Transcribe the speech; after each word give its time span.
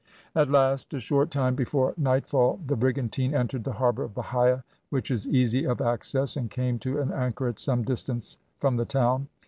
At 0.33 0.49
last, 0.49 0.95
a 0.95 0.99
short 0.99 1.29
time 1.29 1.53
before 1.53 1.93
nightfall, 1.95 2.59
the 2.65 2.75
brigantine 2.75 3.35
entered 3.35 3.63
the 3.63 3.73
harbour 3.73 4.03
of 4.03 4.15
Bahia, 4.15 4.63
which 4.89 5.11
is 5.11 5.27
easy 5.27 5.67
of 5.67 5.79
access, 5.79 6.35
and 6.37 6.49
came 6.49 6.79
to 6.79 6.99
an 6.99 7.11
anchor 7.11 7.47
at 7.47 7.59
some 7.59 7.83
distance 7.83 8.39
from 8.59 8.77
the 8.77 8.85
town. 8.85 9.27